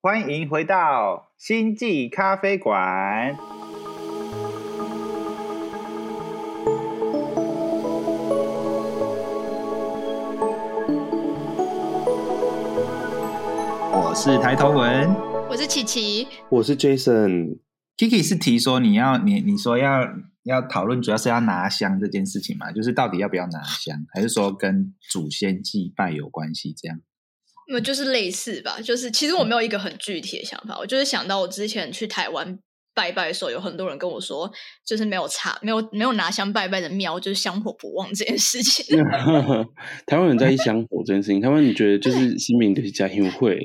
[0.00, 3.36] 欢迎回到星际咖啡馆。
[13.92, 15.12] 我是抬头文。
[15.50, 20.08] 我是琪琪，我是 Jason，，Kiki 是提说你要你你说要
[20.44, 26.72] 要讨论，主要是要拿香这件事情嘛，就是到底要不要拿香，还是说跟祖先祭拜有关系？
[26.72, 27.00] 这样，
[27.68, 28.80] 那么就是类似吧。
[28.82, 32.58] 就是其实我没有一个很具体的想法，我就是想到我之前去台湾
[32.98, 34.50] 拜拜的时候，有很多人跟我说，
[34.84, 38.84] 就是没有插没有没有拿香拜拜的庙，就是香火不旺这件事情。
[40.04, 43.56] 台湾人在意香火这件事情，台湾人觉得就是新民就是家庭会，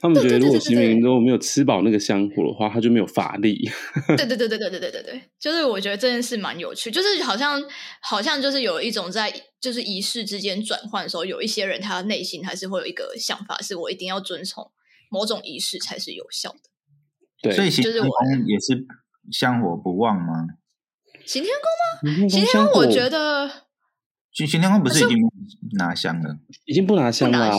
[0.00, 3.68] 他们觉得如果新民如果没有吃饱那个香火的话，他就没有法力。
[4.16, 7.62] 对对对对对对对对对，就是我觉得这件事蛮有趣，就是好像
[8.00, 14.70] 好像就是有一种在就是仪式之间转换的时候，有一些人他内心还是会有一个想法，是我一定要遵从
[15.10, 16.69] 某种仪式才是有效的。
[17.42, 18.86] 对，所以行天就是我宫也是
[19.30, 20.46] 香火不旺吗？
[21.26, 21.52] 行天
[22.02, 22.28] 宫吗？
[22.28, 23.48] 行行天宫我觉得
[24.32, 25.18] 行行天宫不是已经
[25.78, 26.36] 拿香了？
[26.64, 27.50] 已经不拿香啦、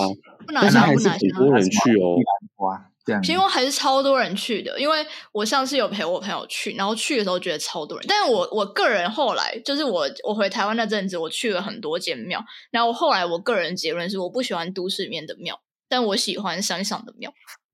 [0.46, 1.20] 不拿但是还是香不拿香。
[1.20, 2.16] 很多人去哦。
[2.58, 8.06] 哇，这样行天宫还是超多人去的，因为我上次有陪我朋友去，然后去的时候觉得超多人。
[8.08, 17.34] 但是我我个人后来就是我我回台湾那阵子，我去了很多间庙，然后后来我个人结论是，我不喜欢都市里面的庙，但我喜欢山上的庙，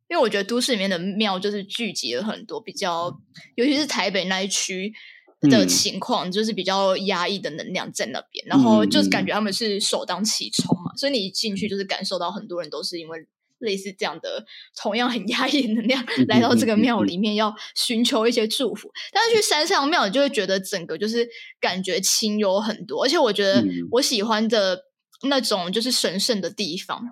[0.09, 3.19] 因为我觉得都市里面的庙就是聚集了很多比较，
[3.55, 4.93] 尤其是台北那一区。
[5.39, 5.67] 的嗯。
[5.67, 9.11] 情况就是比较压抑的能量在那边，然后就是嗯。
[9.11, 13.27] 感觉他们是首当其冲嘛，所以你一进去就是感受到很多人都是因为
[13.59, 23.69] 类似这样的同样很压抑的能量嗯 来到这个庙里面要寻求一些祝福，但是去山上庙你就会觉得整个就是感觉清幽很多，而且我觉得嗯。
[23.91, 24.85] 我喜欢的
[25.29, 27.03] 那种就是神圣的地方，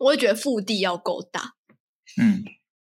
[0.00, 1.52] 我会觉得腹地要够大，
[2.20, 2.44] 嗯，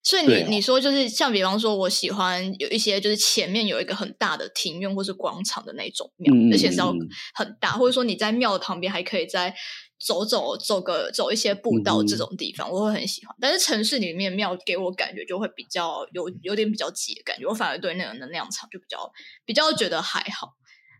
[0.03, 6.93] 所以你你说就是像比方说，我喜欢有一些就是前面有一个很大的庭院或是广场的那种庙，而且是要
[7.33, 9.53] 很大，或者说你在庙的旁边还可以再
[9.99, 13.35] 走走走个走一些步道这种地方，我会很喜欢。
[13.41, 19.11] 但是城市里面庙给我感觉就会比较有有点比较挤的感觉，我反而对那个能量场就比较
[19.45, 20.53] 比较觉得还好，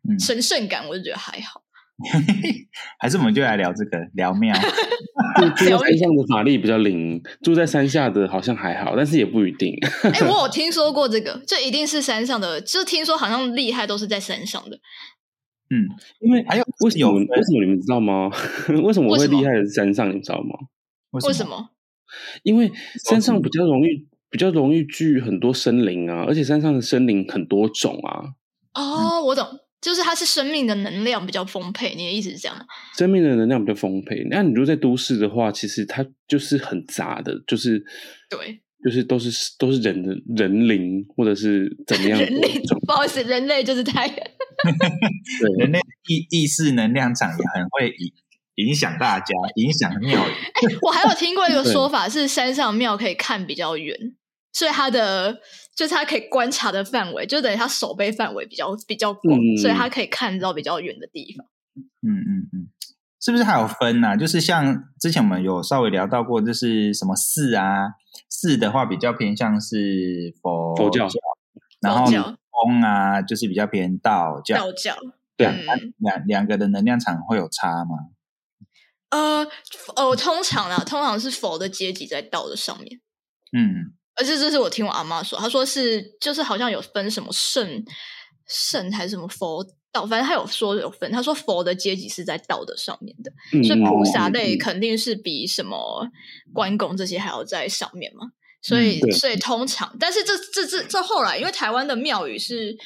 [0.09, 1.63] 嗯神圣感我就觉得还好。
[2.99, 4.55] 还是我们就来聊这个聊庙。
[5.35, 9.73] 住住在山上的法力比较灵，住在山下的好像还好，但是也不一定。
[10.03, 14.77] 哎、我有 听说过这个，这一定是山上的，就听说好像厉害都是在山上的。
[15.71, 15.85] 嗯，
[16.21, 18.29] 因为还有为什么为什么你们知道吗？
[18.83, 20.09] 为什么为什么会厉害的是山上？
[20.09, 20.55] 你知道吗？
[21.11, 21.45] 为什？
[21.45, 21.69] 么？
[22.43, 22.71] 因为
[23.07, 28.33] 山上比较容易比较容易聚很多森林啊，而且山上的森林很多种啊，
[28.73, 29.45] 哦，我懂，
[29.81, 31.95] 就是它是生命的能量比较丰沛。
[31.95, 32.65] 你的意思是这样吗？
[32.97, 34.25] 生命的能量比较丰沛。
[34.29, 37.83] 那你如果在都市的话，其实它就是很杂的，就是
[38.29, 44.19] 对，就是都是都是人的人灵或者是怎么 样人类不好意思，人类就是太 对
[45.59, 50.31] 人类意意识能量场也很会影影响大家，影响庙宇。
[50.81, 53.95] 我还有听过一个说法是，山上庙可以看比较远，
[54.51, 55.39] 所以它的
[55.75, 61.45] 就是它可以观察的范围，就等于它手背范围比较比较广，嗯所以它可以看到比较远的地方。
[62.01, 62.67] 嗯嗯嗯，
[63.21, 67.93] 是不是还有分呐、就是像之前我们有稍微聊到过，就是什么寺啊，
[68.29, 71.07] 寺的话比较偏向是佛佛教
[71.81, 74.57] 然后佛教宫啊就是比较偏道教。
[74.57, 74.97] 道教，
[75.37, 78.09] 对嗯，两两个的能量场会有差吗？
[79.11, 79.47] 呃，
[79.95, 82.99] 哦，通常啊，通常是佛的阶级在道的上面。
[83.51, 87.83] 嗯而且这是我听我阿妈说，她说是就是好像有分什么圣
[88.47, 91.11] 圣还是什么佛道，反正她有说有分。
[91.11, 96.05] 她说佛的阶级是在道德上面的，嗯所以菩萨嗯类嗯肯定是比什么
[96.53, 98.27] 关公这些还要在上面嘛。
[98.61, 102.77] 所以，嗯所以通常，但是这这这这后来，因为台湾的庙宇是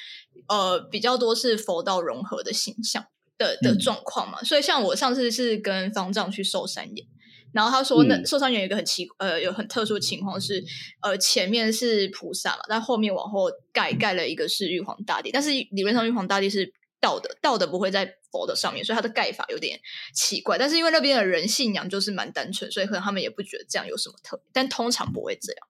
[0.48, 3.04] 呃比较多是佛道融合的形象
[3.40, 7.08] 的的嗯状况嘛，所以像我上次是跟方丈去寿山岩，
[7.54, 10.64] 然后他说那嗯寿山岩有一个很奇呃有很特殊的情况是，
[11.02, 19.80] 呃前面是菩萨嘛，但后面往后盖盖了一个是玉皇大帝，但是理论上玉皇大帝是道的，道的不会在佛的上面，所以他的盖法有点
[20.14, 20.58] 奇怪。
[20.58, 25.68] 但是因为那边的人信仰就是蛮单纯，所以可能他们也不觉得这样有什么特别，但通常不会这样。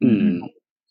[0.00, 0.40] 嗯，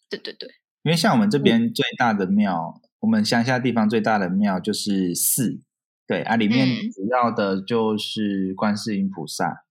[0.09, 0.49] 对对对，
[0.83, 5.59] 因为像我们这边最大的庙，我们乡下地方最大的庙就是寺，
[6.05, 9.62] 对啊，里面嗯主要的就是观世音菩萨。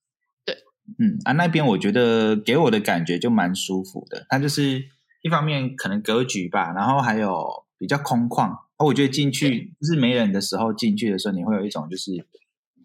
[0.99, 4.83] 对，嗯啊，那边我觉得给我的感觉就蛮舒服的，它就是
[5.23, 7.47] 一方面可能格局吧，然后还有
[7.79, 8.51] 比较空旷。
[8.77, 12.13] 啊，我觉得进去就是没人的时候进去的时候，你会有一种就是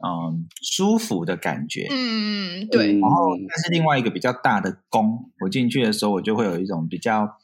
[0.06, 1.88] 嗯舒服的感觉。
[1.90, 7.38] 嗯，对，嗯然后，但是另外一个比较大的宫，我进去的时候，我就会有一种比较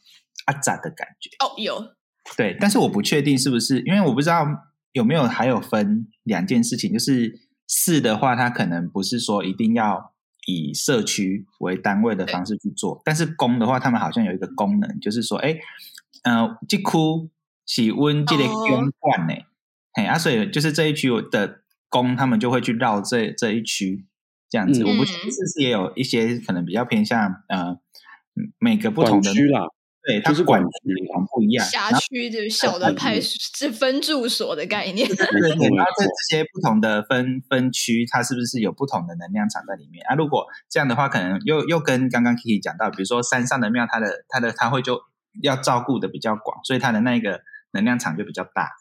[0.45, 1.29] 阿杂的感觉。
[1.43, 1.95] 哦，有，
[2.37, 4.45] 对，但是我不确定是不是，因为我不知道
[4.91, 10.12] 有没有还有分两件事情，就是四的话，它可能不是说一定要
[10.45, 15.57] 以社区为单位的方式去做，但是公的话，他们好像有一个功能，就是说，哎，
[16.23, 17.29] 呃，这区
[17.65, 18.67] 是温这个哦。
[18.67, 19.33] 公冠呢，
[19.93, 24.05] 嘿啊，所以就是这一区的公，他们就会去绕这这一区
[24.49, 24.83] 这样子。
[24.83, 27.79] 嗯我不确定是不是也有一些可能比较偏向呃
[28.35, 29.67] 嗯每个不同的区啦，
[30.05, 35.07] 对，它就是管管区不一样，辖区就小的派是分住所的概念。
[35.07, 40.15] 对对 对，没然后这这些不同的分分区，它是不是有不同的能量场在里面啊？
[40.15, 45.01] 如果这样的话，可能又又跟刚刚 Kiki 讲到，比如说山上的庙，它的它的它会就
[45.41, 47.41] 要照顾的比较广，所以它的那个
[47.71, 48.71] 能量场就比较大。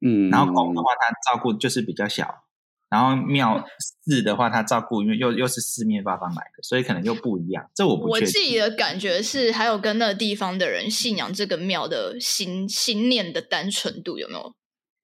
[0.00, 2.42] 嗯，然后宫的话，它照顾就是比较小。
[2.90, 3.62] 然后庙
[4.04, 7.70] 寺的话，他照顾因为又又是四面八方来的，所以可能又不一样。
[7.74, 8.08] 这我不。
[8.08, 14.54] 我自己的感觉是，还有跟那个地方的人信仰这个庙的心心念的单纯度有没有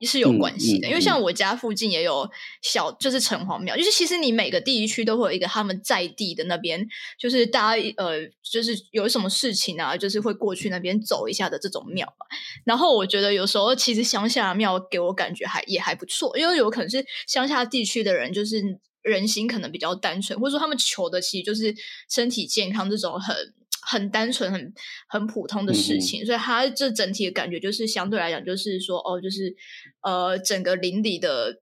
[0.00, 0.88] 是有关系的？
[0.88, 2.28] 嗯嗯因为像我家附近也有
[2.62, 6.86] 小，就是城隍庙，就是其实你每个地区都会有一个他们在地的那边，
[7.18, 12.26] 就是大家呃，就是有什么事情啊，就是会过去那边走一下的这种庙嘛。
[12.64, 18.62] 然后我觉得有时候其实乡下的庙给我感觉还也还不错，因为有可能是乡下地区的人就是
[19.02, 21.74] 人心可能比较单纯，或者说他们求的其实就是
[22.10, 23.36] 身体健康这种很
[23.86, 24.72] 很单纯、很
[25.08, 29.54] 很普通的事情，所以他这整体的感觉就是相对来讲就是说哦，就是
[30.02, 31.60] 呃整个邻里的。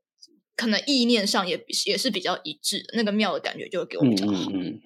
[0.54, 4.50] 可能意念上也也是比较一致的，那个庙的感觉就会给我嗯比较好。
[4.52, 4.78] 嗯嗯，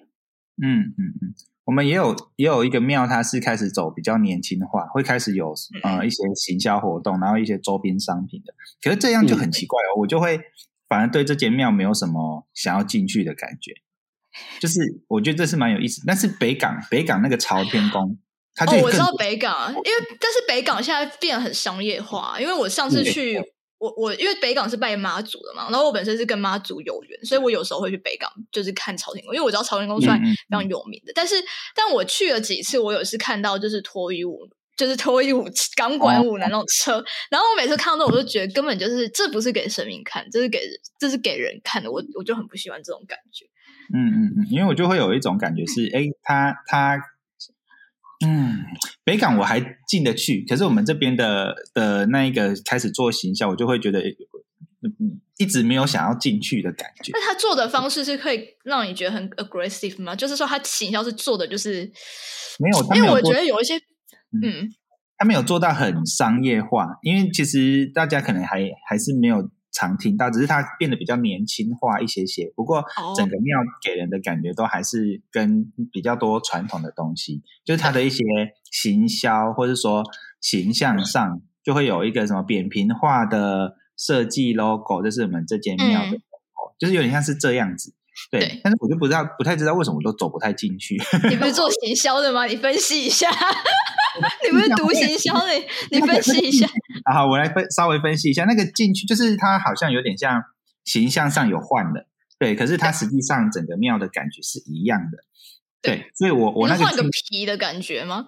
[0.63, 1.35] 嗯嗯嗯，
[1.65, 5.53] 我们也有也有一个庙，它是开始走比较年轻化，会开始有
[5.83, 8.53] 呃一些行销活动，然后一些周边商品的。
[8.81, 10.39] 可是这样就很奇怪哦，我就会
[10.87, 13.73] 反而对这间庙没有什么想要进去的感觉。
[14.59, 18.17] 就是我觉得这是蛮有意思，但是北港北港那个朝天宫，
[18.55, 23.39] 它就哦，我知道北港啊，因为但是北港现在变得很商业化，因为我上次嗯去，
[23.77, 31.35] 我我因为北港是拜妈祖的嘛，然后我本身是跟妈祖有缘，所以我有时候会去北港，就是看朝天宫，因为我知道朝天宫算非常有名的，但是
[31.75, 34.49] 但我去了几次，我有是看到就是脱衣舞。
[34.77, 35.43] 就是脱衣舞、
[35.75, 40.61] 钢管舞的那种车，然后我每次看到那，我就觉得根本就是这不是给神明看，这是给
[40.99, 43.47] 这是给人看的，我我就很不喜欢这种感觉。
[43.93, 46.97] 嗯嗯嗯，因为我就会有一种感觉是， 哎，他他，
[48.25, 48.63] 嗯，
[49.03, 57.11] 北港我还进得去，可是我们这边的的那一个开始做行销，我就会觉得，嗯，一直没有想要进去的感觉。
[57.13, 60.15] 那他做的方式是可以让你觉得很 aggressive 吗？
[60.15, 61.91] 就是说他行销是做的就是
[62.59, 63.75] 没有，因为我觉得有一些
[64.43, 64.67] 嗯
[65.19, 72.51] 他没有做到很商业化，因为其实大家可能还还是没有常听到，只是它变得比较年轻化一些些。
[72.55, 78.23] 不过哦整个庙给人的感觉都还是跟比较多传统的东西，就是它的一些
[78.71, 80.03] 行销或者说
[80.41, 87.93] 形象上，就会有一个什么扁平化的设计 logo，这是我们这间庙的嗯 logo，、就是有点像是这样子。
[88.31, 90.97] 对，对但是我就不知道，不太知道为什么我都走不太进去。
[91.29, 92.45] 你不是做行销的吗？
[92.45, 93.29] 你分析一下，
[94.45, 95.53] 你不是读行销的，
[95.91, 96.67] 你分析一下。
[97.11, 100.43] 好，我来分稍微分析一下那个进去，就是它好像有点像
[100.83, 102.07] 形象上有换了，
[102.39, 105.17] 对，可是它实际上整个庙的感觉是一样的，
[105.81, 108.27] 对，所以我我那个换个皮的感觉吗？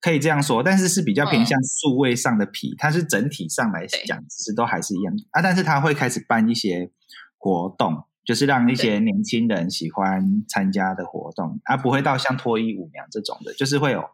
[0.00, 6.90] 可以这样说，但是是比较偏嗯向数位上的皮，它是整体上来对讲，其实都还是一样啊，但是它会开始办一些
[7.36, 8.04] 活动。
[8.22, 14.04] 就是让一些年轻人喜欢参加的活动，而、不会到像脱衣舞娘这种的，就是会有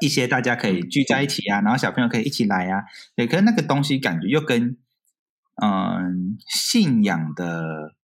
[0.00, 2.84] 一些大家可以聚在一起啊，然后小朋友可以一起来啊，
[3.16, 4.76] 对，可是那个东西感觉又跟
[5.62, 7.94] 嗯信仰的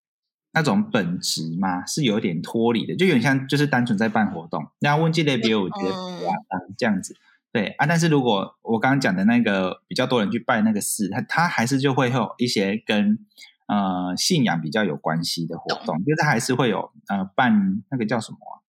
[0.52, 6.34] 那种本质嘛是有点脱离的，就有点像就是单纯在办活动，那问这类别我觉得嗯哇
[6.76, 7.14] 这样子。
[7.52, 13.18] 对啊，但是如果我刚刚讲的那个比较多人去拜那个寺，他他还是就会有一些跟
[13.66, 18.60] 呃信仰比较有关系的活动，就是它还是会有呃办那个叫什么啊、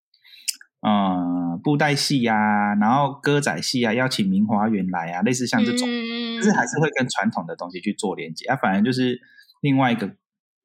[0.87, 8.55] 呃布袋戏啊，然后歌仔戏啊，邀请明华园来啊，类似像这种，嗯就是还是会跟传统的东西去做连接啊。
[8.55, 9.19] 反正就是
[9.61, 10.15] 另外一个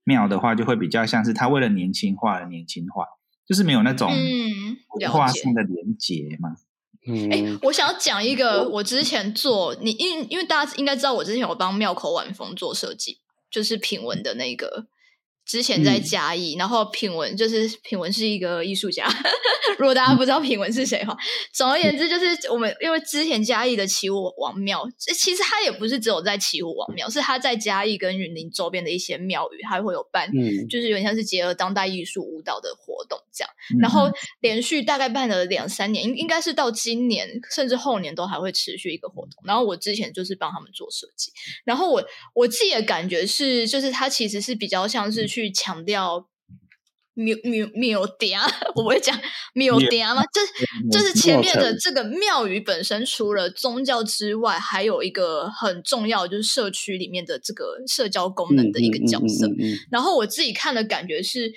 [0.04, 3.04] 庙的话，就会比较像是他为了年轻化而年轻化，
[3.46, 5.42] 就是没有那种嗯，文化了解。
[5.42, 6.54] 上的连接嘛。
[7.06, 13.18] 嗯，哎、我想要讲一个，我之前做你，因为因为大家应该知道，我之前有帮庙口晚风做设计，
[13.50, 14.86] 就是品文的那个
[15.44, 19.06] 之前在嗯嘉义，然后品文就是品文是一个艺术家，
[19.78, 21.16] 如果大家不知道品文是谁的话，
[21.52, 33.50] 总而言之就是我们因为之前嘉义的祈武王庙，其实他也不是只有在祈武王庙，是他在嘉义跟云林周边的一些庙宇，它会有办，嗯，就是有点像是结合当代艺术舞蹈的活动这样。
[33.74, 39.42] 嗯然后连续大概办了两三年，应应该是到今年甚至后年都还会持续一个活动。
[39.44, 41.32] 然后我之前就是帮他们做设计，
[41.64, 46.28] 然后我我自己的感觉是，就是它其实是比较像是去强调。
[47.14, 48.40] 庙庙庙点，
[48.74, 49.14] 我不会讲
[49.52, 50.22] 庙点吗？
[50.32, 59.46] 就是就是前面的这个庙宇本身，除了宗教之外，还有一个很重要，就是社区里面的这个社交功能的一个角色。
[59.46, 61.52] 嗯嗯嗯嗯嗯然后我自己看的感觉是，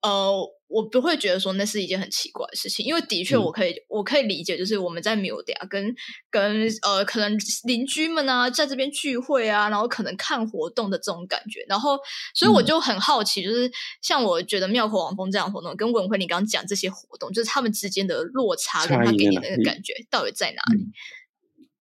[0.00, 0.32] 呃，
[0.74, 3.42] 我不会觉得说那是一件很奇怪的事情，因为的确嗯。
[3.44, 5.94] 我可以、我可以理解，就是我们在米欧迪亚跟
[6.30, 11.98] 跟呃可能邻居们啊在这边聚会啊，然后可能看活动的这种感觉，然后
[12.34, 12.66] 所以我嗯。
[12.66, 13.70] 就很好奇，就是
[14.02, 20.86] 像我觉得妙口王峰这样活动，跟文辉你刚刚讲这些活动，就是他们之间的落差跟他给你那个感觉到底在哪里？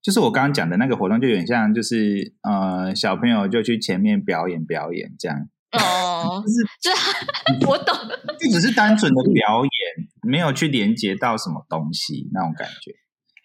[0.02, 8.14] 就是我刚刚讲的那个活动，就有点像，就是呃，小朋友就去前面表演表演这样，哦、 就是就是 我懂，就
[8.54, 12.94] 只是单纯的表演，没有去连接到什么东西那种感觉。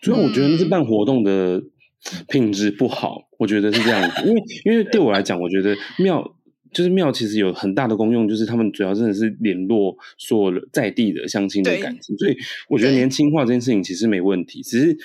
[0.00, 1.60] 主要我觉得那是嗯办活动的
[2.28, 4.26] 品质不好，我觉得是这样子。
[4.26, 6.36] 因为 因为对我来讲，我觉得庙
[6.72, 12.16] 就是庙其实有很大的功用，就是他们主要真的是联络所有在地的乡亲的感情。
[12.16, 12.36] 所以
[12.68, 14.96] 我觉得年轻化这件事情其实没问题，只是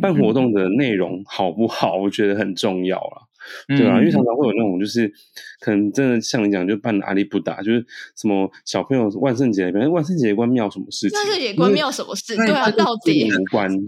[0.00, 3.29] 办活动的内容好不好，我觉得很重要啦。
[3.68, 5.10] 对啊，因为常常会有那种就是
[5.60, 7.84] 可能真的像你讲，就办阿里不达，就是
[8.16, 11.18] 什么小朋友万圣节那边，万圣节关庙什么事情？
[11.18, 12.36] 那是也关庙什么事？
[12.36, 13.70] 对对啊，到底无关。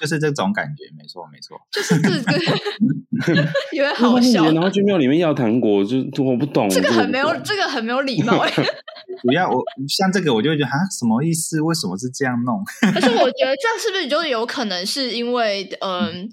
[0.00, 1.56] 就是这种感觉，没错没错。
[1.70, 6.68] 就是 这个 有点好万圣节笑，然后去庙里面要糖果，就我不懂。
[6.68, 8.50] 这个很没有这个很没有礼貌哎。
[9.22, 11.60] 不要我像这个，我就会觉得啊，什么意思？
[11.60, 12.60] 为什么是这样弄？
[12.92, 16.28] 可是我觉得这样是不是就有可能是因为嗯。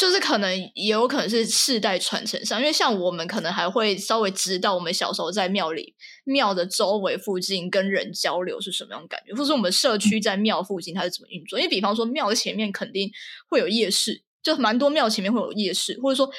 [0.00, 11.58] 就是可能也有可能是世代传承上，因为像我们可能还会稍微知道我们小时候在庙里庙的周围附近跟人交流是什么样的感觉，或者说我们社区在庙附近它是怎么运作。
[11.58, 13.10] 因为比方说庙的前面肯定
[13.50, 16.30] 会有夜市，就蛮多庙前面会有夜市，或者说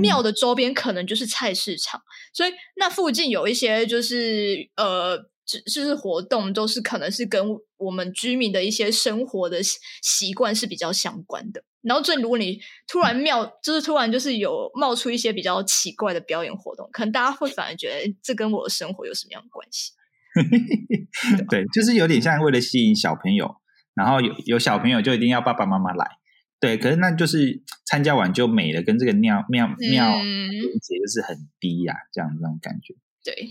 [0.00, 2.02] 庙的周边可能就是菜市场，
[2.32, 5.16] 所以那附近有一些就是呃，
[5.46, 7.42] 就就是活动都是可能是跟
[7.76, 11.62] 我们居民的一些生活的习习惯是比较相关的。
[11.82, 12.58] 然后，这如果你
[12.88, 19.92] 突然妙就是突然就是有冒出一些比较奇怪的表演活动，可能大家会反而觉得诶这跟我的生活有什么样的关系？
[21.50, 23.56] 对，就是有点像为了吸引小朋友，
[23.94, 26.10] 然后有有小朋友就一定要爸爸妈妈来。
[26.58, 32.94] 对，可是那就是参加完就没了，跟这个庙庙庙嗯就是很低呀、这样这种感觉。
[33.22, 33.46] 对，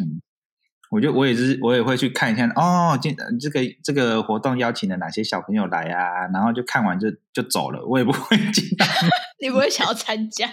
[0.94, 6.28] 我就我也是，我也会去看一下哦，今这个这个活动邀请了哪些小朋友来啊？
[6.32, 8.86] 然后就看完就就走了，我也不会进到
[9.42, 10.48] 你不会想要参加？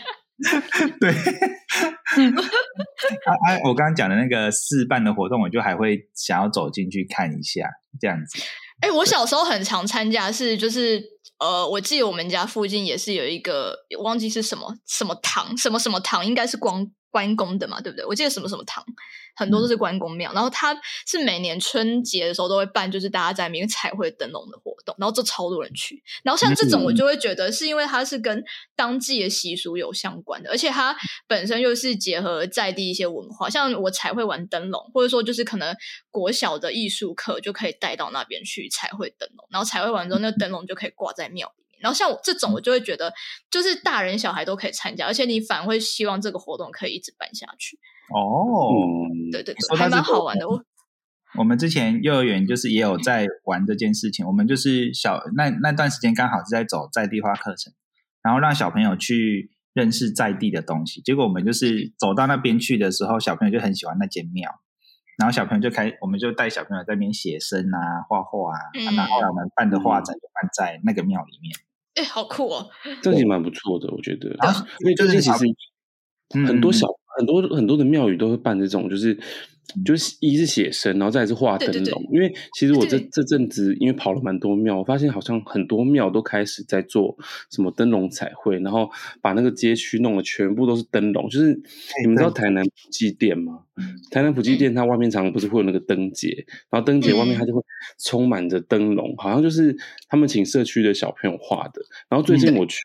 [0.99, 1.13] 对。
[2.11, 3.61] 啊啊！
[3.65, 7.69] 我刚刚讲的那个试办的活动，我就还会想要走进去看一下，
[8.01, 8.43] 这样子。
[8.81, 11.03] 哎、我小时候很常参加是，就是
[11.39, 18.05] 呃，我记得我们家附近也是有一个，忘记是什么什么堂，什么什么堂，应该是关关公的嘛，对不对？
[18.07, 18.85] 我记得什么什么堂，
[19.35, 20.33] 很多都是关公庙。
[20.33, 20.75] 然后它
[21.07, 26.02] 是每年春节的时候都会办，就是大家在里面彩绘灯笼的活动，然后这超多人去。
[26.23, 28.45] 然后像这种，我就会觉得是因为它是跟
[28.76, 35.75] 当季的习俗有相关的，而且它本身又是结合在地一些文化，像我彩绘完灯笼，或者说就是可能
[36.11, 41.70] 国小的艺术课就可以带到那边去彩绘灯笼，然后彩绘完之后，那个灯笼就可以挂在庙里面。
[41.81, 43.13] 然后像我这种，我就会觉得，
[43.51, 47.79] 就是大人小孩都可以参加，而且你反而会希望这个活动可以一直办下去。
[48.15, 50.49] 哦，嗯，对对对，还蛮好玩的。
[50.49, 50.63] 我
[51.39, 57.73] 我们之前幼儿园就是也有在玩这件事情，我们就是小那那段时间刚好是在走在地化课程，
[58.23, 61.01] 然后让小朋友去认识在地的东西。
[61.03, 64.51] 结果我们就是走到那边去的时候，小朋友就很喜欢那间庙，
[65.19, 71.55] 然后小朋友就开，我们就带小朋友在那边写生啊、画画啊，嗯然后我们办的画展就办在那个庙里面。
[72.00, 72.66] 哎，好酷哦！
[73.02, 74.30] 这也蛮不错的，我觉得。
[74.80, 75.45] 因为最近其实
[76.35, 76.87] 嗯很多小
[77.19, 79.19] 很多很多的庙宇都会办这种，就是
[79.85, 82.03] 就是一是写生，然后再是画灯对对笼。
[82.12, 87.17] 因为其实我这这阵子因为跑了蛮多庙，我发现好像很多庙都开始在做
[87.50, 91.29] 什么灯笼彩绘，然后把那个街区弄得全部都是灯笼。
[91.29, 91.53] 就是
[92.03, 93.65] 你们知道台南普济店吗？
[93.77, 97.62] 嗯台南普济店它外面常常不是会有那个灯节，然后灯节外面嗯它就会
[97.99, 99.75] 充满着灯笼，好像就是
[100.09, 101.81] 他们请社区的小朋友画的。
[102.11, 102.79] 然后最近嗯我去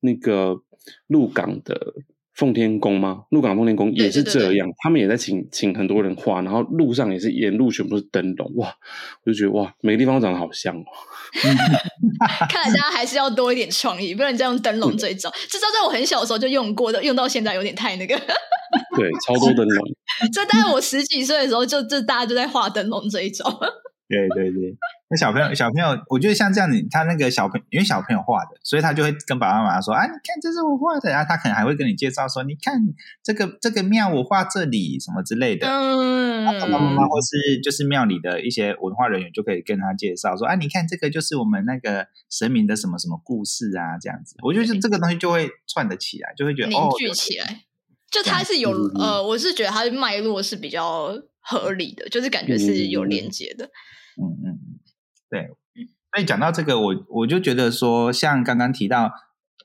[0.00, 0.60] 那个
[1.06, 1.94] 鹿港的
[2.36, 3.22] 奉天宫吗？
[3.30, 8.74] 鹿港奉天宫也是这样，他们也在请请很多人画，然后路上也是沿路全部是灯笼，哇！
[9.24, 10.84] 我就觉得哇，每个地方长得好像哦。
[12.48, 18.14] 看来大家还是要多一点创意，不然再用灯笼这招，这招在我很小的时候就用过的，用到现在有点太那个。
[18.96, 19.88] 对，超多灯笼。
[20.32, 23.44] 这大概我十几岁的时候，就就大家就在画灯笼这一招。
[24.08, 24.76] 对对对。
[25.08, 32.80] 那小朋友，小朋友，我觉得像这样子，他那个小朋因为小朋友画的，所以他就会跟爸爸妈妈说：“啊，你看，这是我画的。”然后他可能还会跟你介绍说：“你看
[33.22, 47.62] 这个这个庙，我画这里什么之类的。”嗯，爸爸妈妈或是就是庙里的一些文化人员就可以跟他介绍说：“啊，你看这个就是我们那个神明的什么什么故事啊，这样子。”我觉得这个东西就会串得起来，就会觉得凝聚起来。
[48.10, 51.12] 就它是有呃，我是觉得它的脉络是比较
[51.48, 53.66] 合理的，就是感觉是有连接的。
[54.20, 54.58] 嗯嗯，
[55.30, 55.48] 对。
[56.12, 59.12] 所以讲到这个，我我就觉得说，像刚刚提到，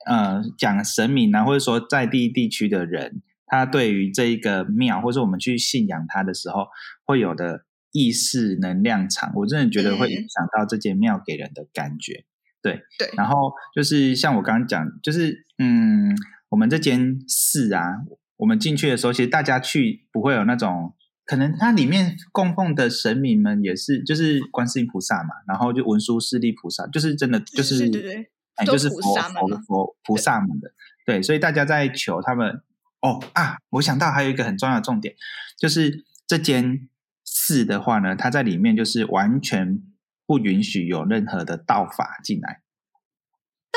[0.06, 6.68] 呃，讲神明啊，或者说在地地区的人，他对于这一个庙，或者我们去信仰他的时候，
[7.06, 12.26] 会有的意识能量场，我真的觉得会影响到这间庙给人的感觉。
[12.62, 13.10] 对对。
[13.16, 16.14] 然后就是像我刚刚讲，就是嗯，
[16.50, 18.02] 我们这间寺啊，
[18.36, 20.94] 我们进去的时候，其实大家去不会有那种。
[21.26, 28.30] 可能它里面供奉的神明们也是，就是观世音菩萨嘛，然后就文殊师利菩萨，就是真的就是对对，
[28.66, 30.72] 就是佛佛佛菩萨们的，
[31.06, 32.62] 对，所以大家在求他们。
[33.04, 35.16] 哦啊，我想到还有一个很重要的重点，
[35.58, 36.88] 就是这间
[37.26, 39.82] 寺的话呢，它在里面就是完全
[40.28, 42.62] 不允许有任何的道法进来，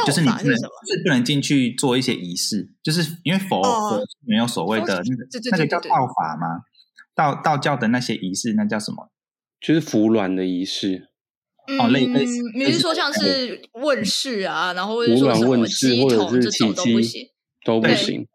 [0.05, 6.65] 就是你不能是不能进去做一些仪式，就是因为佛佛没有所谓的那个那个叫道法吗？
[7.15, 9.11] 道道教的那些仪式，那叫什么？
[9.61, 11.09] 就是服卵的仪式。
[11.79, 16.75] 哦，类类似，你是说像是问世啊，然后服卵问世或者是起乩
[17.65, 18.27] 都不行，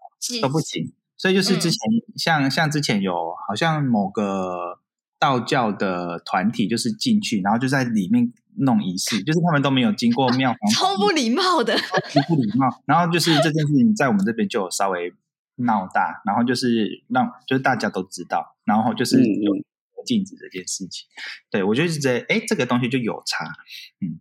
[0.41, 0.91] 都不行。
[1.15, 1.79] 所以就是之前
[2.15, 3.13] 像像之前有
[3.47, 4.79] 好像某个
[5.19, 12.81] 道教的团体，就是进去，然后就在里面弄仪式，就是他们都没有经过庙方，超不礼貌的，超不礼貌。
[12.87, 15.13] 然后就是这件事情在我们这边就有稍微。
[15.59, 19.55] 闹大，然后就是让就是大家都知道，然后就是有
[20.05, 21.07] 禁止这件事情。
[21.51, 23.45] 对我就是觉得哎，这个东西就有差。
[23.99, 24.19] 嗯，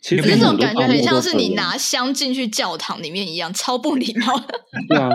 [0.00, 4.38] 其实这种感觉很像是你拿香进去教堂里面一样，超不礼貌。
[4.88, 5.10] 对啊，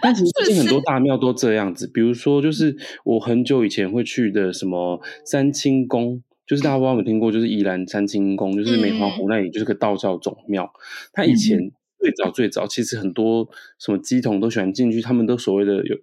[0.00, 1.86] 但其实 最近很多大庙都这样子。
[1.86, 10.72] 比如说，就是我很久以前会去的什么三清宫，就是大家不知道有听过，就是宜兰三清宫，就是梅花湖那里就是个道教总庙。
[11.12, 11.72] 它以前。
[12.04, 15.96] 最早最早，其实很多什么鸡童都喜欢进去，他们都所谓的有，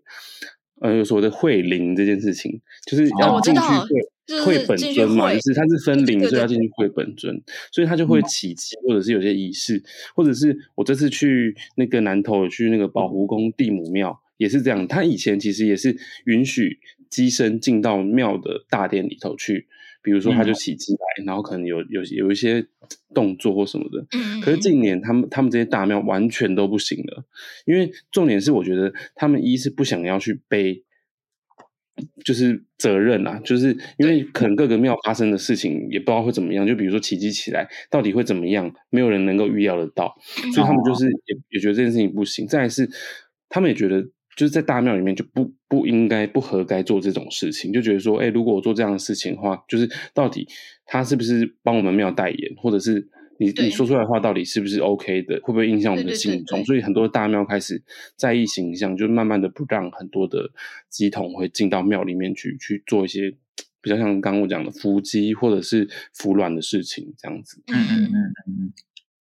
[0.80, 3.60] 呃，有所谓的会灵这件事，情就是要进去
[4.42, 7.40] 会会本尊嘛，就是它是分灵，所以要进去会本尊，
[7.72, 9.84] 所以他就会起机，或者是有些仪式，
[10.16, 16.80] 或者是我这次去那个南头去那个宝湖宫地母庙也是这样，他以前其实也是允许
[17.12, 19.68] 机身进到庙的大殿里头去。
[20.04, 22.66] 比如说，他就起鸡来，然后可能有有有一些
[23.14, 24.06] 动作或什么的。
[24.18, 24.42] 嗯。
[24.42, 27.24] 可是近年，他们他们这些大庙完全都不行了，
[27.66, 30.84] 因为重点是，我觉得他们一是不想要去背，
[32.26, 36.66] 就是责任啊，就是因为可能各个庙发生的事情也不知道会怎么样。
[36.66, 40.16] 就比如说起机起来，到底会怎么样，没有人能够预料得到，
[40.54, 42.48] 所以他们就是也也觉得这件事情不行。
[42.48, 42.90] 再是，
[43.50, 44.10] 他们也觉得。
[44.42, 50.48] 就是在大庙里面就不不应该不合该做这种事情，就觉得说，哎，如果我做这样的事情的话，就是到底
[50.84, 56.66] 他是不是帮我们庙代言，或者是你你说出来的话到底是不是 OK 的，会不会影响我们的信众？
[56.66, 57.84] 所以很多大庙开始
[58.16, 60.50] 在意形象，就慢慢的不让很多的
[60.90, 63.30] 鸡桶会进到庙里面去去做一些
[63.80, 67.62] 比较像刚刚我讲的伏击或者是服卵的事情这样子。
[67.68, 68.74] 嗯嗯嗯嗯。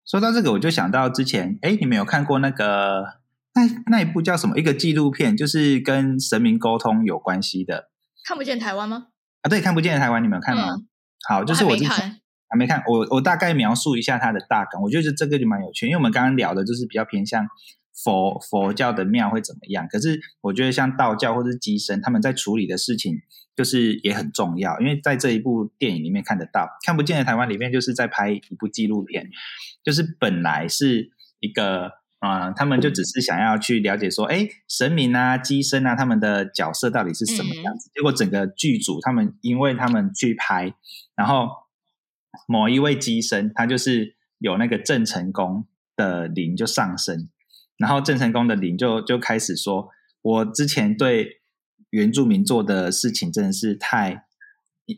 [0.05, 3.22] 说到这个，我就想到之前，哎，你们有看过那个？
[3.55, 4.59] 那那一部叫什么？
[4.59, 7.88] 一个纪录片，就是跟神明沟通有关系的。
[8.27, 9.07] 看不见台湾吗？
[9.43, 10.75] 啊，对，看不见台湾，你们有看吗？
[11.29, 14.83] 好，就是我之前还没看，我我大概描述一下它的大纲。
[14.83, 17.47] 我觉得这个就蛮有趣，因为我们刚刚聊的就是比较偏向
[18.03, 19.87] 佛佛教的庙会怎么样。
[19.88, 23.14] 可是我觉得像道教或者是机身，他们在处理的事情
[23.55, 24.81] 就是也很重要。
[24.81, 29.31] 因为在这一部电影里面看得到，看不见的台湾里面就是在拍一部纪录片，
[29.85, 32.04] 就是本来是一个。
[32.29, 37.91] 啊，他们就只是想要去了解说，哎，神明啊、机身啊，他们的角色到底是什么样子？
[37.95, 40.75] 结果整个剧组他们，因为他们去拍，
[41.15, 41.49] 然后
[42.47, 47.29] 某一位机身，他就是有那个郑成功的灵就上升，
[47.79, 49.89] 然后郑成功的灵就就开始说，
[50.23, 51.41] 我之前对
[51.91, 54.25] 原住民做的事情真的是太。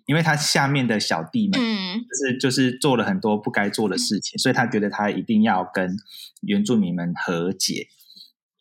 [0.07, 5.97] 因为他下面的小弟们，嗯就是就是做了很多不该做的事情，所以他觉得他一定要跟
[6.43, 7.87] 原住民们和解。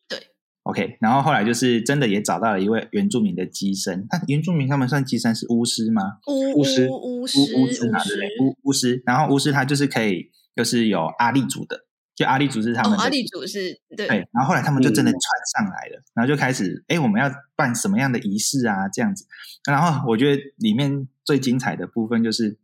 [0.08, 0.20] 对
[0.64, 6.20] ，OK，然后后来就是真的也找到了一位原住民的机身，那原住民他们算机身是巫师吗？
[6.28, 8.30] 巫巫师巫巫师巫师嘛，对不对？
[8.42, 11.85] 巫巫师，然后巫师他就是可以，就是有阿力族的，
[12.16, 15.22] 就阿力族是他们阿力族是对对，然后后来他们就真的嗯传
[15.54, 18.88] 上来了，然后就开始，哎，我们要办什么样的仪式啊？
[18.88, 19.28] 这样子。
[19.66, 22.58] 然后我觉得里面最精彩的部分就是，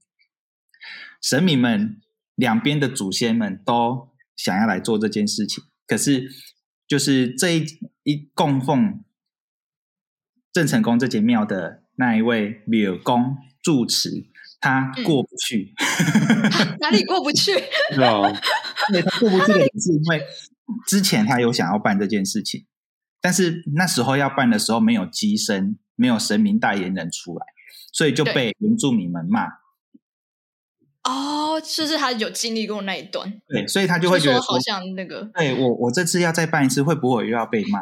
[1.22, 2.02] 神明们
[2.36, 6.30] 两边的祖先们都想要来做这件事情，可是
[6.88, 7.66] 就是这一
[8.04, 9.04] 一供奉
[10.54, 14.10] 郑成功这间庙的那一位庙公住持，
[14.62, 15.74] 他嗯过不去。
[16.80, 17.52] 哪里过不去？
[17.94, 18.32] 对啊，
[18.90, 20.24] 对他过不去的原因是因为
[20.88, 22.66] 之前他有想要办这件事情，
[23.20, 27.46] 但是那时候要办的时候没有机身，没有神明代言人出来，
[27.92, 29.48] 所以就被原住民们骂。
[31.04, 37.80] 哦，就是他有经历过那一段，对，所以他就会觉得说好像那个，对我我这次要再办一次，会不会又要被骂？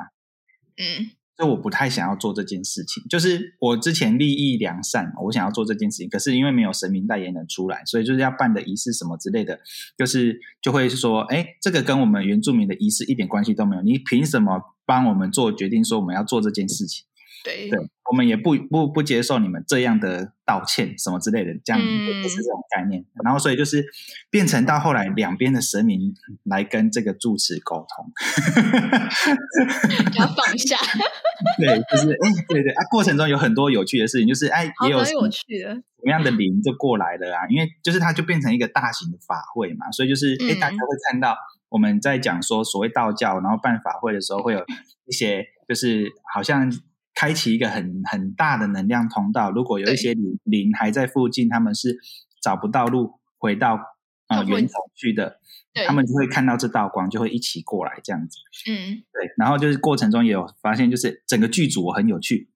[0.77, 3.01] 嗯，所以我不太想要做这件事情。
[3.09, 9.57] 就是我之前利益良善，我想要做这件事情，可是因为没有神明代言人出来，所以就是要办的仪式什么之类的，
[9.97, 17.05] 就是就会说，哎，这个跟我们原住民的仪式一点关系都没有，你凭什么帮我们做决定说我们要做这件事情？
[17.49, 17.79] 对，对，
[18.11, 22.21] 我们也不不不接受你们这样的道歉什么之类的，这样嗯。
[22.21, 23.05] 不是这种概念。
[23.23, 23.83] 然后所以就是
[24.29, 28.11] 变成到后来两边的神明来跟这个住持沟通，
[30.19, 30.77] 要放下，
[31.57, 40.59] 对，就是哎，对对啊，过程中有很多有趣的事情，就是哎，也有什么有趣的，什么样的灵就过来了啊，因为就是它就变成一个大型的法会嘛，所以就是哎，嗯。
[40.59, 41.37] 大家会看到
[41.69, 44.63] 我们在讲说所谓道教，然后办法会的时候，会有
[45.05, 46.69] 一些就是好像
[47.13, 51.97] 开启一个很很大的能量通道，如果有一些灵灵还在附近，他们是
[52.41, 53.73] 找不到路回到
[54.27, 55.39] 呃他会源头去的，
[55.87, 58.37] 他们就会看到这道光，就会一起过来这样子。
[58.69, 62.49] 嗯，对，然后就是过程中也有发现，就是整个剧组很有趣，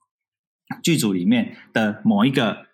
[0.81, 2.67] 剧组里面的某一个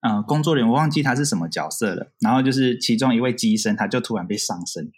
[0.00, 2.12] 呃工作人员，我忘记他是什么角色了。
[2.20, 4.90] 然后就是其中一位机身，他就突然被上身，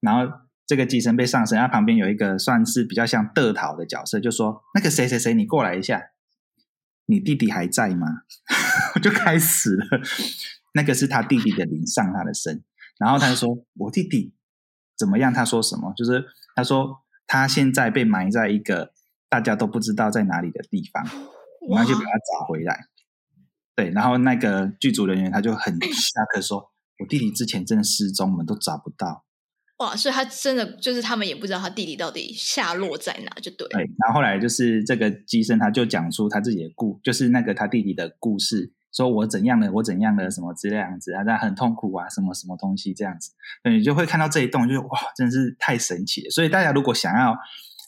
[0.00, 0.32] 然后
[0.68, 6.10] 这个机身被上身，他旁边有一个算是比较像德桃的角色，就说那个谁谁谁，你过来一下，
[7.06, 8.06] 你弟弟还在吗？
[8.94, 9.86] 我 就开始了，
[10.74, 12.62] 那个是他弟弟的灵上他的身，
[12.98, 14.34] 然后他就说：“我弟弟
[14.98, 15.94] 怎么样？”他说什么？
[15.96, 18.92] 就是他说他现在被埋在一个
[19.30, 21.02] 大家都不知道在哪里的地方，
[21.66, 22.88] 我们要去把他找回来。
[23.74, 29.24] 对，然后那个剧组人员他就很下课说：“我弟弟之前真的失踪，我们都找不到。
[29.78, 43.30] 哇，所以他真的就是他们也不知道他弟弟到底下落在哪，就对”了，对，然后后来就是这个机身他就讲出他自己的故，就是那个他弟弟的故事，说我怎样的，我怎样的什么之类样子啊，他很痛苦啊，什么什么东西这样子，
[43.62, 46.30] 对，你就会看到这一栋，就是哇，真是太神奇了。
[46.30, 47.36] 所以大家如果想要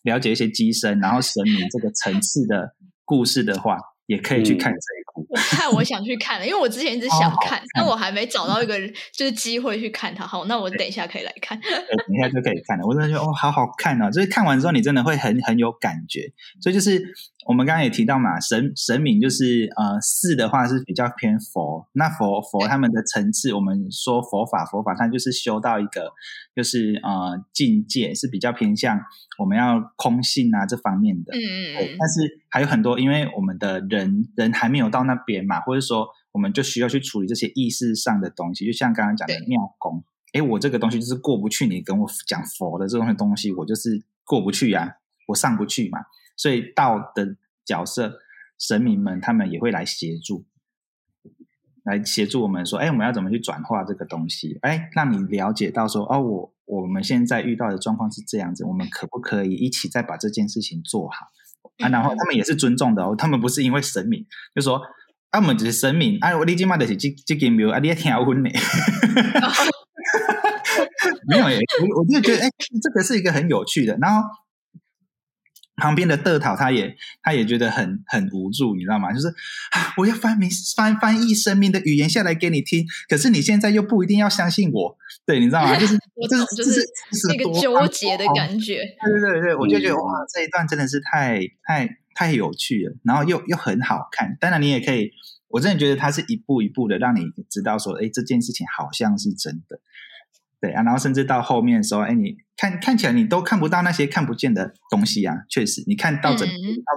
[0.04, 2.74] 了解一些机身，然后神明这个层次的
[3.04, 3.76] 故事的话，
[4.06, 5.29] 也可以去看这一部。
[5.30, 8.76] 我看我想去看了，因为我之前一直想看，但我还没找到一个
[9.16, 10.26] 就是机会去看它。
[10.26, 11.58] 好，那我等一下可以来看。
[11.62, 12.84] 等一下就可以看了。
[12.84, 14.10] 我真的觉得哦，好好看哦！
[14.10, 16.32] 就是看完之后，你真的会很很有感觉。
[16.60, 17.00] 所以就是
[17.46, 26.10] 我们刚刚也提到嘛，神神明就是呃四的话是比较偏佛，那佛佛他们的层次，我们说佛法佛法，它就是修到一个
[26.56, 29.00] 就是呃境界是比较偏向
[29.38, 31.32] 我们要空性啊这方面的。
[31.32, 31.38] 嗯
[31.78, 40.02] 嗯但是还有很多，因为我们的人人还没有到那边嘛，或者说我们就需要去处理这些意识上的东西，就像刚刚讲的对庙公，
[40.32, 44.96] 诶，我这个东西就是过不去，你跟我讲佛的这种东西，我就是过不去呀、
[45.28, 46.00] 我上不去嘛，
[46.36, 48.18] 所以道的角色，
[48.58, 50.44] 神明们他们也会来协助。
[51.82, 54.58] 来协助我们说，哎，我们要怎么去转化这个东西？
[54.60, 61.30] 哎，让你了解到说，哦，我我们现在遇到的状况是这样子，我们可不可以一起再把这件事情做好？
[61.78, 64.82] 啊，然后他们也是尊重的哦，他们不是因为神明就说
[65.30, 68.50] 啊，我们只是神明，啊，我你今嘛就是这这间庙啊，你也听我呢，
[71.28, 72.50] 没有耶，我我就觉得哎，
[72.82, 74.28] 这个是一个很有趣的，然后。
[75.80, 79.12] 旁边的德讨他也他也觉得很很无助，你知道吗？
[79.12, 85.74] 就是啊，我要翻明翻翻译生命的语言下来给你听，可是你现在又不一定要相信我，对，你知道吗？
[85.80, 86.80] 就是我这懂就是
[87.28, 88.82] 那个纠结的感觉。
[89.04, 94.36] 对对对对，我就觉得嗯哇，这一段真的是太太太有趣了，然后又又很好看。
[94.38, 95.10] 当然，你也可以，
[95.48, 99.80] 我真的觉得它是一步一步的让你知道说，哎，这件事情好像是真的，
[100.60, 100.82] 对啊。
[100.82, 106.52] 然后甚至到后面的时候，哎，你看看起来你都看不到那些看不见的东西啊，确实，你看到整嗯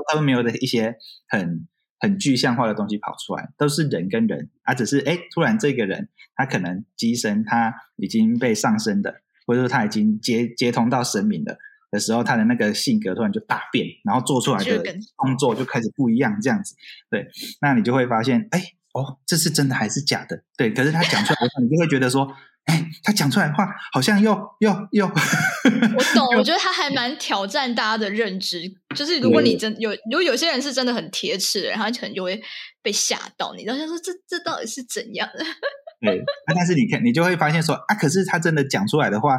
[0.10, 0.95] 它都没有的一些
[1.28, 1.67] 很
[1.99, 11.58] 很具象化的东西跑出来，都是人跟人，啊，只是哎，突然这个人他可能机身他已经被上升的，或者说他已经接接通到神明的。
[11.93, 14.82] 的时候，他的那个性格突然就大变，然后做出来的
[15.15, 16.73] 动作就开始不一样，这样子。
[17.08, 17.28] 对，
[17.62, 18.60] 那你就会发现，哎，
[18.95, 20.43] 哦，这是真的还是假的？
[20.58, 22.34] 对，可是他讲出来的话，你就会觉得说，
[22.65, 28.62] 哎，他讲出来的话好像又又又，我懂， 我觉得他还蛮挑战大家的认知。
[28.95, 32.41] 就是如果你真有，如果有些人是真的很铁齿的人，他可能就会
[32.82, 33.54] 被吓到。
[33.56, 35.43] 你然后，他说这这到底是怎样的？
[35.99, 39.38] 对，啊，但是你看，你就会发现说，啊，可是他真的讲出来的话，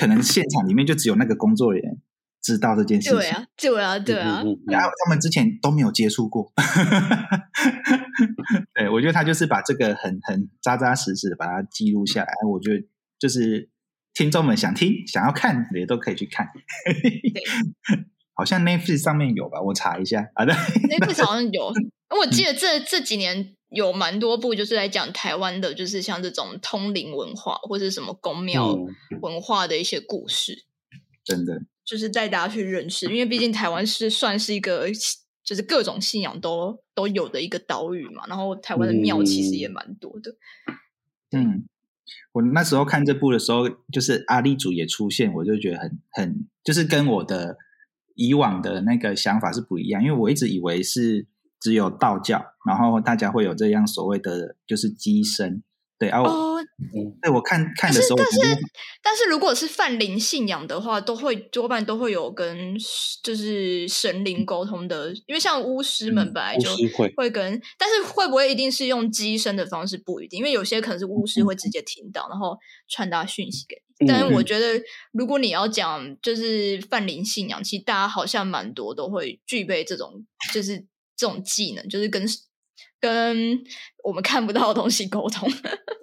[0.00, 1.98] 可能现场里面就只有那个工作人员
[2.42, 3.18] 知道这件事情。
[3.18, 4.42] 对啊，对啊，对啊。
[4.66, 6.52] 然后他们之前都没有接触过。
[9.04, 12.32] 对，我觉得他就是把这个很很扎扎实实的把它记录下来。
[12.50, 12.82] 我觉得
[13.18, 13.68] 就是
[14.14, 16.48] 听众们想听、想要看也都可以去看。
[18.32, 19.60] 好像 Netflix 上面有吧？
[19.60, 20.26] 我查一下。
[20.34, 21.70] 好的，Netflix 好像有。
[22.18, 28.74] 我记得这这几年有蛮多部，就是来讲台湾的，就是像这种通灵文化或者什么宫庙
[29.20, 30.64] 文化的一些故事。
[31.24, 34.86] 真的，就是带大家去认识，因为毕竟台湾是算是一个。
[35.44, 40.34] 就是各种信仰都都有的一个岛屿嘛，然后台湾的庙其实也蛮多的。
[41.32, 41.66] 嗯，
[42.32, 47.56] 我那时候看这部的时候，就是阿力祖也出现，我就觉得很很，就是跟我的
[48.14, 51.26] 以往的那个想法是不一样，因为我一直以为是
[51.60, 55.62] 只有道教，然后大家会有这样所谓的就是机身。
[56.08, 56.56] 对哦，
[57.22, 58.38] 对我看看的时候，但是
[59.02, 62.74] 但是如果是泛灵信仰的话，都会多半都会有跟
[63.22, 66.68] 就是神灵沟通的，因为像巫师们本来就
[67.16, 72.56] 会跟，但是会不会一定是用机身的方式不一定，因为有些可能是巫师会直接听到，然后
[72.88, 74.06] 传达讯息给你。
[74.06, 80.78] 但是我觉得，如果你要讲就是泛灵信仰，其实大家好像蛮多都会具备这种就是
[81.16, 82.26] 这种技能，就是跟。
[83.04, 83.60] 跟
[84.02, 85.46] 我们看不到的东西沟通。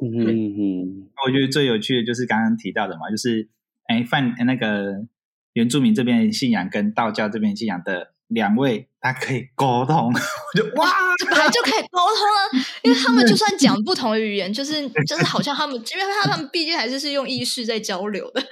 [0.02, 3.50] 嗯 嗯，我觉得最有趣的就是刚刚提到的嘛，就是
[3.88, 5.08] 哎，范那个
[5.54, 8.14] 原住民这边信仰跟道教这边信仰的。
[8.32, 10.90] 两位他可以沟通， 我就哇，
[11.30, 18.48] 本来就可以沟通啊， 因为他们就算讲不同的语言，就是 就是好像他们，因为他们毕竟还是是用意识在交流的，是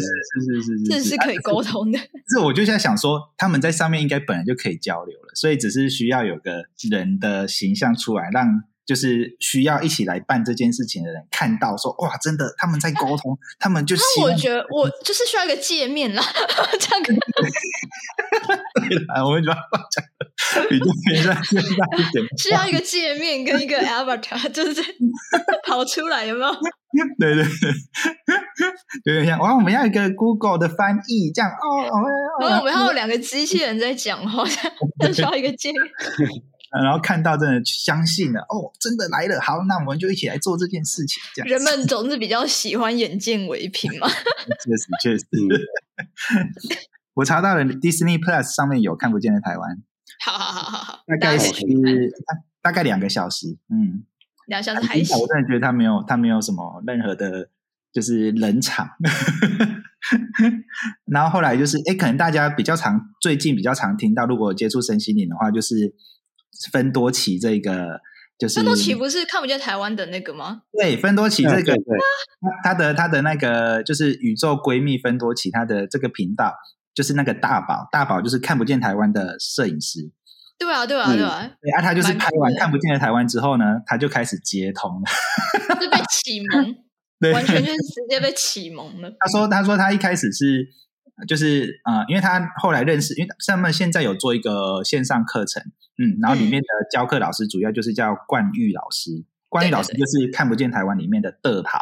[0.00, 1.98] 是是是，这是可以沟通的。
[2.28, 8.64] 是，我就在想说，他们在上面应该本来就可以交流了，所以只是需要有个人的形象出来让。
[8.84, 13.94] 就是需要一起来办这件事情的人看到说哇，真的他们在沟通，他们就。
[13.96, 16.22] 那我觉得我就是需要一个界面啦，
[16.78, 17.02] 这样。
[17.04, 17.12] 对
[19.06, 20.26] 了，我们把话讲的
[20.68, 22.24] 比较偏向现代一点。
[22.38, 24.82] 需要一个界面跟一个 avatar，就是
[25.66, 26.52] 跑出来有没有？
[27.18, 31.82] 对对对，有点像哇，我们要一个 Google 的翻译这样哦。
[32.40, 34.44] 然后我们还有两个机器人在讲话，
[35.12, 35.80] 需要一个界面。
[36.82, 41.22] 然后看到真的相信了哦，真的来了，好，那我们就一起来做这件事情。
[41.34, 44.08] 这样，人们 总是比较喜欢眼见为凭嘛。
[44.64, 45.26] 确实，确实。
[47.12, 49.82] 我查到了，Disney Plus 上面有看不见的台湾。
[50.24, 51.52] 好好好好好，大概是
[52.62, 54.04] 大概两个小时，嗯，
[54.46, 55.18] 两小时还行。
[55.18, 57.50] 我真的觉得他没有，他没有什么任何的，
[57.92, 58.88] 就是冷场。
[61.04, 65.94] 然后后来就是，哎，可能大家比较常最近比较常听到，如果接触身心灵的话，就是。
[66.72, 68.00] 芬多奇这个
[68.38, 70.62] 就是芬多奇不是看不见台湾的那个吗？
[70.72, 71.74] 对，芬多奇这个，
[72.64, 76.54] 他的他的那个就是宇宙闺蜜芬多奇，他的这个频道
[76.94, 80.10] 就是那个大宝，大宝就是看不见台湾的摄影师。
[80.58, 81.50] 对啊，对啊，对啊。
[81.60, 86.76] 对啊，他就是拍完看不见的台湾之后呢，他就开始接通了，就被启蒙，
[87.32, 89.10] 完全就是直接被启蒙了。
[89.18, 90.68] 他说：“他说他一开始是。”
[91.28, 95.62] 就是呃，因为他后来认识，因为他们现在有做一个线上课程，
[95.98, 101.78] 嗯，然后里面的教课老师主要就是叫冠玉老师，冠玉老师就是看不见台湾里面的德桃，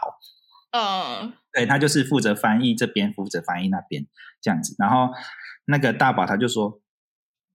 [0.73, 4.07] 嗯，对他就是负责翻译这边，负责翻译那边
[4.43, 4.75] 这样子。
[4.79, 5.09] 然后
[5.67, 6.81] 那个大宝他就说，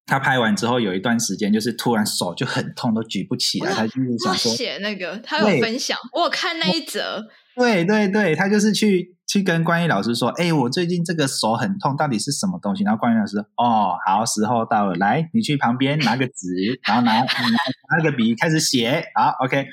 [0.05, 7.27] 他拍完之后有一段时间就是突然手就很痛，都举不起来，他就是想说写那个，他有分享，我有看那一则。
[7.55, 12.83] 对对对，他就是去去跟关于老师说，哎，我最近这个手很痛，到底是什么东西？
[12.83, 17.25] 然后关于老师，哦，好，时候到了，来，你去旁边拿个纸，然后拿拿
[17.97, 19.65] 拿个笔开始写，好，OK，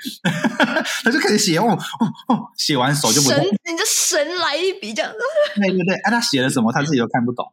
[1.05, 5.13] 他就开始写，哦哦哦，写完手就不神，你就神来一笔这样。
[5.57, 7.47] 对对对，啊，他写了什么，他自己都看不懂。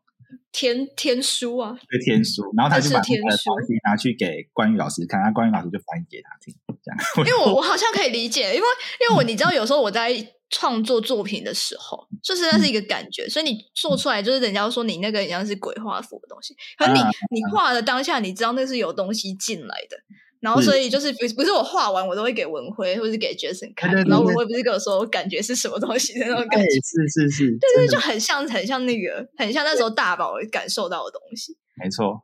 [0.51, 6.97] 天天书啊，对天书，然后他就把那个东西拿去给关于老师看，那关于老师就翻译给他听，这样。
[7.17, 8.67] 因为我我好像可以理解，因为
[9.01, 10.09] 因为我你知道，有时候我在
[10.49, 16.99] 创作作品的时候，就是那是一个感觉，所以你做出来就是人家说你那个像是鬼画符的东西，可你
[17.31, 19.97] 你画的当下，你知道那是有东西进来的，
[20.39, 31.55] 然后所以就是不不是我画完我都会给文辉或者是给 Jason 看，然后文辉不是跟我说我感觉是什么东西的那种感，觉，是是是，对对，就很像很像那个很像那时候大宝感受到的东西。
[31.81, 32.23] 没错。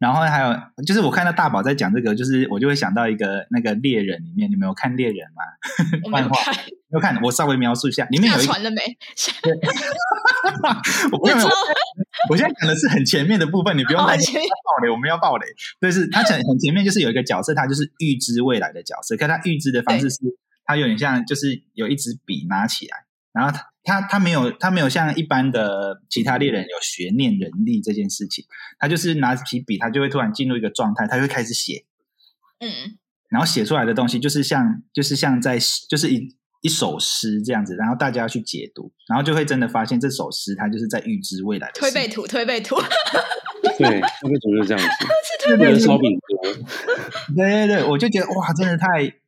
[0.00, 5.42] 然后还有就是我看到大宝在讲这个，就是我就会想到一个那个猎人里面，你们有看猎人吗？
[6.10, 6.54] 漫画看
[6.90, 8.80] 有看，我稍微描述一下，里面有一船了没？
[11.12, 11.38] 我不用
[12.30, 15.46] 我现在讲的是很前面的部分，你不用担心爆雷，我们要爆雷。
[15.82, 20.16] 就是他很很前面，就是有一个角色，他就是预知未来的角色，可他预知的方式是，
[20.64, 28.44] 他有点像就是有一支笔拿起来，然后他他他没有他没有像一般的其他猎人有学念人力这件事情，
[28.78, 31.84] 他就是拿起笔，他就会突然进入一个状态，他就会开始写，
[32.58, 42.76] 嗯，然后写出来的东西就是像就是像在就是一一首诗这样子，然后大家要去解读，然后就会真的发现这首诗它就是在预知未来的推背图，推背图，
[43.78, 45.06] 对，那个主就是这样子，
[45.46, 45.98] 推背图。
[47.34, 48.86] 对对对，我就觉得哇，真的太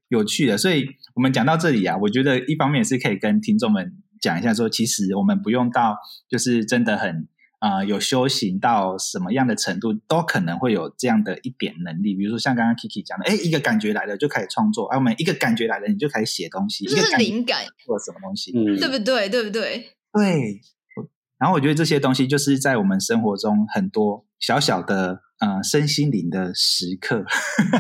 [0.09, 0.59] 有趣了。
[0.59, 5.97] 所以我们讲到这里啊，我觉得一方面也是可以跟听众们讲一下说，其实我们不用到
[6.29, 12.15] 就是真的很啊、呃有修行到什么样的程度，都可能会有这样的一点能力。
[12.15, 19.29] 比如说像刚刚 Kiki 讲的，哎，一个感觉来了就开始创作，啊，我们一个感觉来了你就开始写东西，就是一个灵感，做什么东西，嗯，对不对？
[19.29, 19.91] 对不对？
[20.13, 20.61] 对。
[21.39, 27.23] 然后我觉得这些东西就是在我们生活中很多小小的呃身心灵的时刻。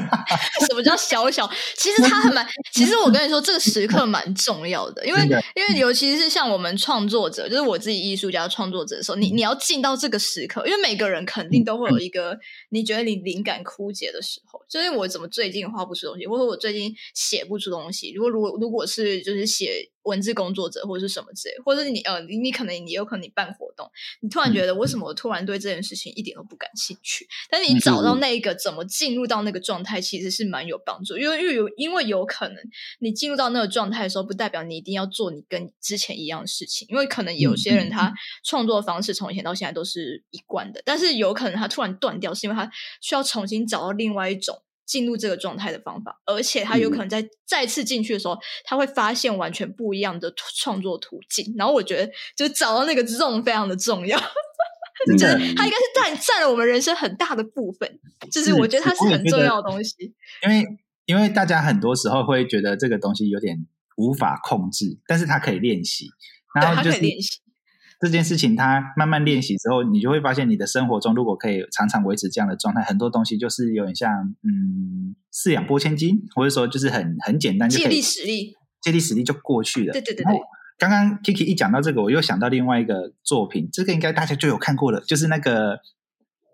[0.69, 1.49] 什么叫小小？
[1.77, 5.23] 其实它还蛮，其实我跟你说，这个时刻蛮重要的，因为
[5.55, 12.39] 因为尤其是像我们创作者，就是我自己艺术家创作者的时候，你你要进到这个时刻，因为每个人肯定都会有一个
[12.71, 18.13] 你觉得你灵感枯竭的时候，就是我怎么最近画不出东西，或者我最近写不出东西。
[18.13, 27.27] 如果如果如果是就是写文字工作者或者是什么之类，或者是你呃你你可能你有可能你办活动，你突然觉得为什么我突然对这件事情一点都不感兴趣？
[27.51, 32.57] 但是你找到那一个怎么进入到那个状态，其实是蛮有帮助，因为因为有因为有可能
[33.01, 38.13] 你进入到那个状态的时候，不代表你一定要做你跟之前一样的事情，因为可能有些人他
[38.45, 44.63] 创作方式从以前到现在都是一贯的，但是有可能他突然断掉，是因为他需要重新找到另外一种。
[44.93, 51.55] 进入这个状态的方法，而且他有可能在再次进去的时候，他会发现完全不一样的创作途径。
[51.57, 54.21] 然后我觉得，就是找到那个 zone 非常的重要。
[55.19, 55.27] 就是
[55.57, 57.99] 他应该是占占了我们人生很大的部分，
[58.31, 60.15] 就是是我觉得它是很重要的东西。
[60.45, 60.67] 因为
[61.07, 66.11] 因为大家很多时候会觉得这个东西有点无法控制，但是它可以练习，
[66.55, 67.41] 然后就是可以练习。
[68.03, 79.93] 这件事情，它慢慢练习之后，你就会发现你的生活中如果可以常常维持这样的状态，很多东西就是有点像嗯四两拨千斤，或者说就是很很简单就可以借力使力，借力使力就过去了。
[79.93, 80.41] 对对对对然后，
[80.79, 85.77] 刚刚 Kiki 一讲到这个，我又想到另外一个作品，这个应该大家就有看过了，就是那个《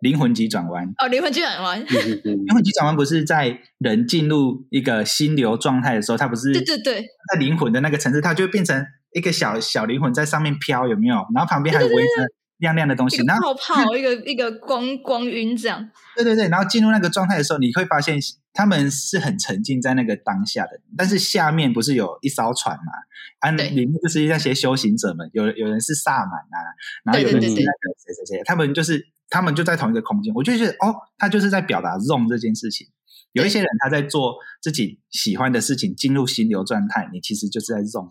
[0.00, 0.87] 灵魂急转弯》。
[1.02, 1.80] 哦，灵魂急转弯，
[2.24, 11.16] 灵魂急转弯不是在人进入一个心流状态的时候，它不是对对对，在灵魂的那个层次，它就会变成一个小小灵魂在上面飘，有没有？
[11.35, 12.27] 然后旁边还围着
[12.59, 15.90] 亮亮的东西，然后泡泡，一个一个光光晕这样。
[16.16, 18.18] 对对对，然后进入那个状态的时候，你会发现
[18.53, 22.92] 他们是很沉浸在那个当下的，但是下面不是有一艘船嘛？
[23.38, 26.59] 啊，里面就是那些修行者们，有有人是萨满啊，
[27.05, 27.62] 然后有人是那个
[28.05, 32.88] 谁谁谁，他们就是他们就在同一个空间，我就觉得哦，他就是在表达 zone 这件事情。
[33.33, 38.11] 有一些人他在做自己喜欢的事情，进入心流状态，你其实就是在 zone。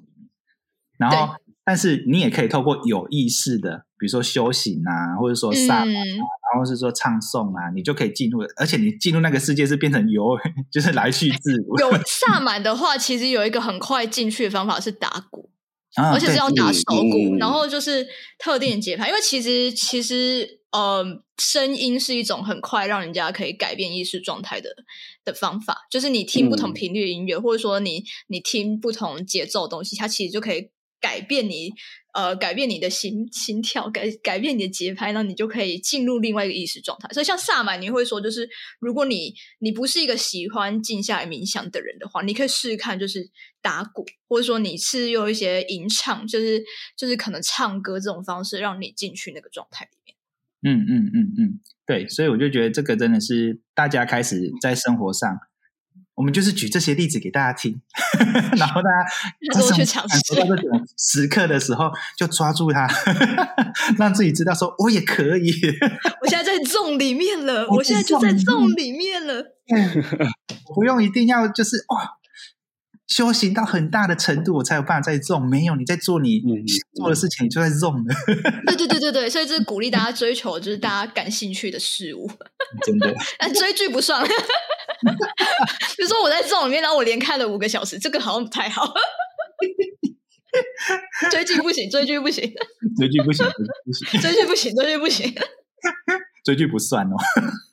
[0.98, 10.38] 然后，但是你也可以透过有意识的，比如说修行啊，或者说萨满啊，嗯，然后是说唱诵啊，你就可以进入，而且你进入那个世界是变成有，
[10.72, 15.50] 就是来去自如，有萨满的话，其实有一个很快进去的方法是打鼓，
[15.96, 17.38] 啊而且是要打手鼓，嗯。
[17.38, 18.08] 然后就是
[18.40, 21.04] 特定的节拍，因为其实其实呃，
[21.38, 24.70] 声音是一种很快让人家可以改变意识状态的
[25.24, 26.74] 的方法，就是你听不同嗯。
[26.74, 31.72] 频率的音乐，或者说你你听不同节奏的东西，它其实就可以改变你
[32.14, 37.08] 呃改变你的心心跳，改改变你的节拍，那你就可以进入另外一个意识状态。
[37.14, 43.30] 所以像萨满，你会说就是如果你你不是一个喜欢静下来冥想的人的话，你可以试试看，就是
[43.62, 46.64] 打鼓，或者说你是用一些吟唱，就是
[46.98, 50.16] 就是可能唱歌这种方式，让你进去那个状态里面。
[50.64, 55.38] 嗯嗯嗯嗯，对，所以我就觉得这个真的是大家开始在生活上，
[56.18, 57.80] 我们就是举这些例子给大家听，
[58.58, 59.06] 然后大家
[59.54, 62.88] 在多去生活尝试感受到这种时刻的时候，就抓住它，
[64.00, 65.52] 让自己知道说我也可以。
[66.22, 69.44] 我现在在粽里面了， 我我现在就在在粽里粽里面了。
[70.74, 72.10] 不用一定要就是哇，
[73.08, 75.48] 修行到很大的程度，我才有办法再 zone。
[75.50, 78.16] 没有你在做你嗯做的事情，你就在 zone 了，
[78.66, 82.30] 对对对对对，所以这是鼓励大家追求就是大家感兴趣的事物。
[82.86, 83.14] 真的。
[83.40, 88.86] 但追剧不算， 比如说我在这种里面，然后我连看了五个小时，这个好像不太好。
[91.32, 92.44] 追剧不行，追剧不行，
[92.98, 93.46] 追剧不行，
[94.20, 95.34] 追剧不行，追剧不行，追剧不行，
[96.44, 97.16] 追剧不算哦。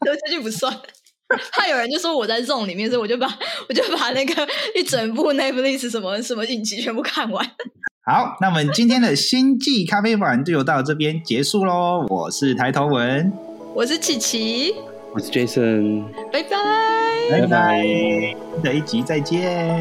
[0.05, 0.80] 追剧不算。
[1.52, 3.26] 怕有人就说我在这种里面，所以我就把
[3.68, 7.44] 我就把那个一整部 Netflix 什么什么影集全部看完。
[8.06, 12.04] 好，那我们今天的星际咖啡馆就到这边结束喽。
[12.08, 13.32] 我是抬头文，
[13.74, 14.74] 我是琪琪，
[15.14, 16.58] 我是 Jason，拜拜。
[17.30, 19.80] 拜拜，新的一集再见。